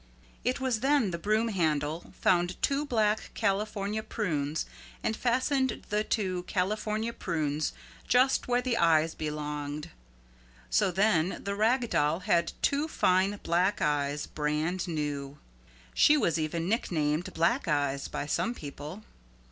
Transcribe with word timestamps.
It 0.43 0.59
was 0.59 0.79
then 0.79 1.11
the 1.11 1.19
Broom 1.19 1.49
Handle 1.49 2.11
found 2.19 2.59
two 2.63 2.87
black 2.87 3.29
California 3.35 4.01
prunes, 4.01 4.65
and 5.03 5.15
fastened 5.15 5.83
the 5.91 6.03
two 6.03 6.41
California 6.47 7.13
prunes 7.13 7.71
just 8.07 8.47
where 8.47 8.63
the 8.63 8.77
eyes 8.79 9.13
belonged. 9.13 9.91
So 10.71 10.89
then 10.89 11.39
the 11.43 11.53
Rag 11.53 11.91
Doll 11.91 12.21
had 12.21 12.53
two 12.63 12.87
fine 12.87 13.39
black 13.43 13.79
eyes 13.79 14.25
brand 14.25 14.87
new. 14.87 15.37
She 15.93 16.17
was 16.17 16.39
even 16.39 16.67
nicknamed 16.67 17.31
Black 17.35 17.67
Eyes 17.67 18.07
by 18.07 18.25
some 18.25 18.55
people. 18.55 19.03